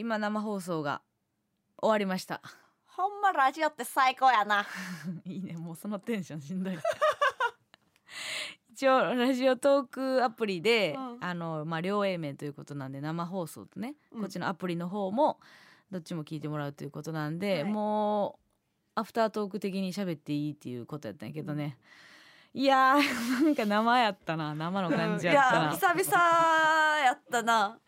[0.00, 1.02] 今生放送が
[1.76, 2.40] 終わりました。
[2.86, 4.64] ほんまラジオって最高やな。
[5.26, 5.58] いいね。
[5.58, 6.78] もうそのテンションしんどい。
[8.72, 11.18] 一応ラジオトークアプリで、うん。
[11.20, 14.20] あのまあ両 A 面ということなんで生放送とね、うん。
[14.20, 15.38] こっちのアプリの方も
[15.90, 17.70] どっちも聞いてもらうということなんで、はい。
[17.70, 18.38] も
[18.96, 21.76] うアフタートーク的に喋っていいっていうことやったんやけどね、
[22.54, 24.54] いやーなんか生やったな。
[24.54, 27.78] 生の感じやったな、いや久々やったな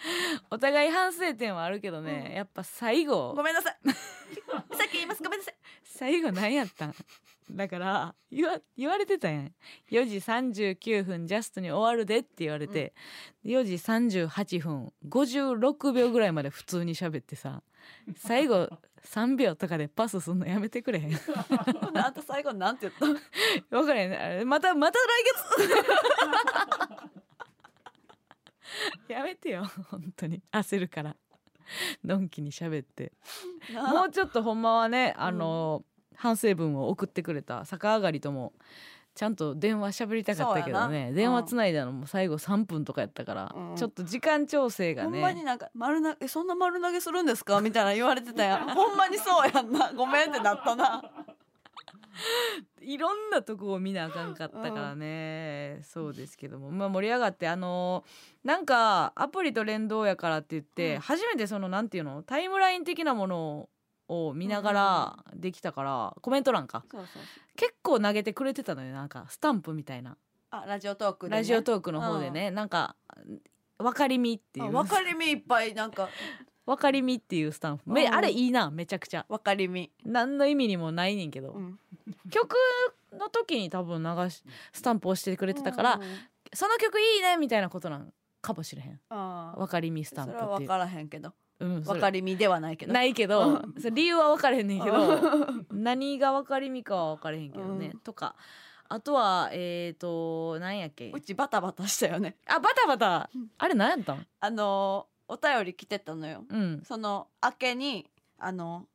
[0.50, 2.36] お互い反省点はあるけどね、うん。
[2.36, 3.34] やっぱ最後。
[3.34, 3.76] ごめんなさい。
[4.76, 5.22] さっき言います。
[5.22, 5.54] ごめんなさい。
[5.84, 6.94] 最後何やったん？
[7.50, 9.54] だから言わ言われてたやん。
[9.90, 12.94] 4時39分ジャストに終わるでって言われて、
[13.44, 17.62] 4時38分56秒ぐらいまで普通に喋ってさ
[18.16, 18.68] 最後
[19.02, 21.18] 3秒とかでパスすんのやめてくれへん。
[21.94, 22.92] あんた最後なんて言っ
[23.70, 23.72] た？
[23.80, 24.12] 分からへん。
[24.14, 25.38] あれまたまた来月
[29.12, 30.42] やめてよ本当に。
[30.52, 31.16] 焦るから。
[32.04, 33.12] のんきに喋って。
[33.92, 35.84] もうちょっとほんまはねあの、
[36.14, 38.52] 反省文を送ってくれた逆上がりとも
[39.14, 41.12] ちゃんと電話喋りたかったけどね。
[41.12, 43.76] 電話つないだのも最後3分とかやったから、うん。
[43.76, 47.60] ちょっと時間調整がほんまにねなんか丸投げえそんな丸投げするんですか？
[47.60, 48.68] みたいな言われてたやん。
[48.74, 49.92] ほんまにそうやんな。
[49.92, 51.02] ごめんってなったな
[52.80, 58.04] いろんなとこを見なあかんかったからね、そうですけども、まあ、盛り上がってあの
[58.44, 61.00] なんかアプリと連動やからって言って、うん。
[61.00, 62.22] 初めてそのなんていうの？
[62.22, 63.68] タイムライン的なもの
[64.08, 66.84] を見ながらできたから、コメント欄か。
[67.56, 68.92] 結構投げてくれてたのよ。
[68.92, 70.16] なんかスタンプみたいな。
[70.50, 72.96] あラジオトークで、ね、ラジオトークの方でね、なんか
[73.78, 74.66] 分かりみっていう。
[74.66, 76.08] あ分かりみいっぱいなんか。
[76.64, 77.90] 分かりみっていうスタンプ。
[77.90, 78.14] めうん。
[78.14, 79.24] あれいいなめちゃくちゃ。
[79.28, 81.78] 分かりみ、何の意味にもないねんけど、うん、
[82.30, 82.56] 曲
[83.12, 84.42] の時に多分流し
[84.72, 86.00] スタンプ押してくれてたから、
[86.52, 89.00] その曲いいねみたいなことなんかもしれへん。
[89.10, 90.48] 分かりみスタンそプっていう。
[90.48, 91.32] れは分からへんけど。
[91.60, 92.92] うん、分かりみではないけど。
[92.92, 98.00] ないけど理由は分かれへんねんけどう何が分かりみかは分かれへんけどね、うん。
[98.00, 98.36] とか。
[98.90, 101.10] あとはえーと何やっけ。
[101.10, 102.36] うちバタバタしたよね。
[102.46, 103.28] あバタバタ。
[103.34, 104.26] うんあれ何やったん？
[104.40, 106.44] あのーお便り来てたのよ。
[106.48, 106.82] うん。
[106.86, 108.86] その明けにあの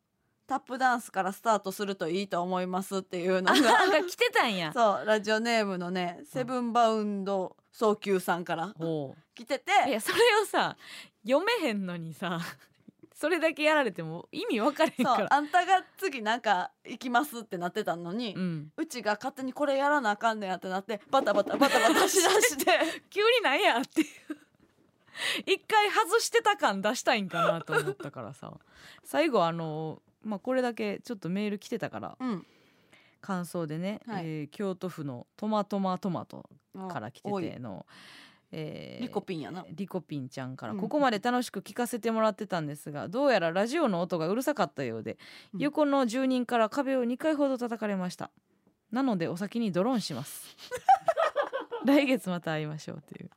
[0.45, 4.71] タップダンスからスタートするといいと思いますっていうのあがなんか来てたんや。
[4.75, 8.73] そうラジオネームのねセブンバウンド早急さんから。
[8.77, 9.71] ほ来てて。
[9.87, 10.77] ういやそれをさ
[11.25, 12.39] 読めへんのにさ
[13.15, 18.71] それだけやられても意味分かれへんそうからあんたが次なんか行きますってなってたのに、うん。
[18.75, 22.79] うちが勝手にこれやらなあかんねやってなってバタバタバタバタしだして。
[23.09, 24.07] 急になんやっていう。
[25.45, 28.51] 一回外してた感出したいんかなと思ったからさ。
[29.03, 32.45] 最後あのまあこれだけちょっとメール来てたからうん。
[33.21, 34.23] 感想でね、はい。
[34.25, 36.49] えー京都府のトマトマトマト
[36.89, 37.85] から来てての、
[38.51, 39.65] えーリコピンやな。
[39.69, 40.79] リコピンちゃんから、うん。
[40.79, 45.17] ここまで楽しく聞かせてもらってたんですがどうやらラジオの音がうるさかったようで、
[45.53, 45.59] うん。
[45.61, 48.29] 横の住人から壁を2回ほど叩かれました。
[48.91, 50.55] なのでお先にドローンします。
[51.85, 53.29] 来月また会いましょうっていう。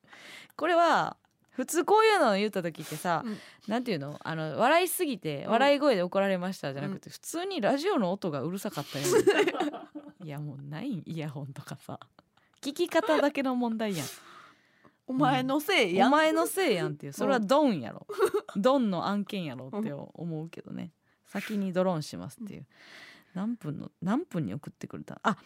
[0.56, 1.16] これは
[1.56, 3.38] 普通こういうのを言った時ってさ、うん。
[3.66, 4.18] なんていうの？
[4.22, 5.50] あの笑いすぎてうん。
[5.52, 9.06] 笑い声で怒られましたじゃなくて、普通にラジオの音がうるさかったよ
[10.22, 11.98] いやもうないイヤホンとかさ。
[12.60, 14.06] 聞き方だけの問題やん。
[15.06, 17.12] お前のせいやん、お前のせいやんっていう。
[17.14, 18.06] それはドンやろ。
[18.56, 20.92] ドンの案件やろって思うけどね。
[21.26, 22.66] 先にドローンしますっていう。
[23.34, 25.20] 何分の何分に送ってくれた？
[25.22, 25.36] あ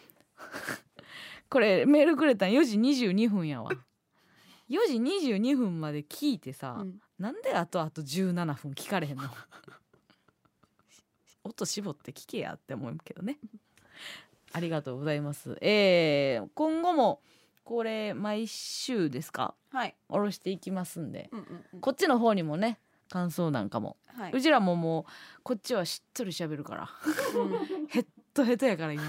[1.51, 3.71] これメールくれたん？4時22分やわ
[4.71, 4.95] 4時
[5.29, 7.01] 22分まで聞いてさ、うん。
[7.19, 9.25] なんであとあと17分聞かれへんの？
[11.45, 13.39] 音絞って聞けやって思うけどね。
[14.53, 15.57] ありがとうございます。
[15.61, 17.21] えー、今後も
[17.65, 19.55] これ毎週ですか？
[19.71, 21.29] はい、下ろしていきますんで。
[21.33, 21.81] うんうんうん。
[21.81, 22.79] こっちの方にもね
[23.09, 24.33] 感想なんかも、はい。
[24.33, 25.07] うちらもも
[25.39, 26.91] うこっちはしっとり喋るから。
[27.35, 27.67] うん。
[27.89, 29.03] ヘッドヘッドやから今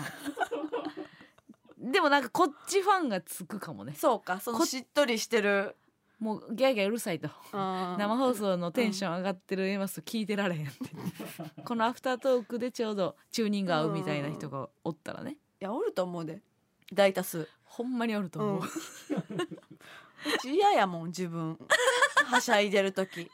[1.92, 3.94] でもなんかこっちファンがつくかもね。
[3.96, 5.76] そうかそのしっとりしてる。
[6.20, 7.30] もうギャーギャーうるさいと。
[7.52, 10.80] 生生放送のテンション上がってるエマス聞いてられへんって。
[11.66, 15.32] このアフタートークでちょうどチューニング合うみたいな人がおったらね。
[15.60, 16.42] いやおると思うで。
[16.94, 17.48] 大多数。
[17.64, 18.66] ほんまにおると思う、うん。
[19.42, 21.58] うち嫌やもん自分。
[22.26, 23.30] はしゃいでる時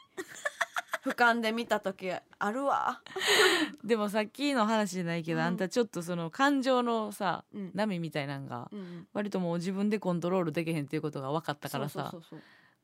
[1.08, 3.00] 俯瞰で見た時あるわ、
[3.84, 5.46] でもさっきの話じゃないけど、うん。
[5.46, 7.70] あんたちょっとその感情のさうん。
[7.74, 12.14] 波みたいなんがうん、割ともう自分でコントロールできへんっていうことが分かったからさ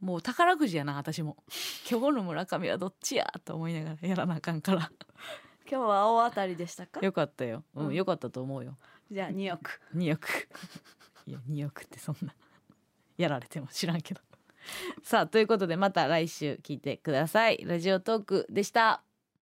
[0.00, 1.36] もう宝くじやな私も。
[1.90, 4.90] 今日の村上はどっちやと思いながらやらなあかんから。
[5.70, 7.00] 今日は大当たりでしたか？
[7.00, 7.94] よかったよ、うんうん。
[7.94, 8.76] よかったと思うよ。
[9.10, 10.48] じゃあ2億2億
[11.26, 12.34] いや2億ってそんな。
[13.16, 14.20] やられても知らんけど
[15.02, 17.64] さあということでまた来週聞いてください。
[17.64, 19.13] ラジオトークでした。